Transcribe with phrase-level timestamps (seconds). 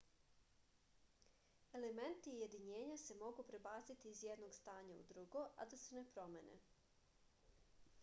[1.79, 6.07] elementi i jedinjenja se mogu prebaciti iz jednog stanja u drugo a da se ne
[6.17, 6.61] promene